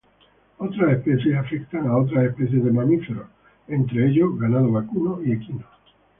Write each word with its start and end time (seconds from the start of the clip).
Otras 0.57 0.93
especies 0.93 1.37
afectan 1.37 1.85
a 1.85 1.95
otras 1.95 2.25
especies 2.25 2.63
de 2.65 2.71
mamíferos, 2.71 3.27
entre 3.67 4.07
ellos 4.07 4.35
ganado 4.39 4.71
vacuno 4.71 5.21
y 5.23 5.31
equino. 5.31 5.65